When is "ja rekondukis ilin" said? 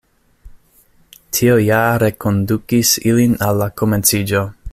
1.65-3.39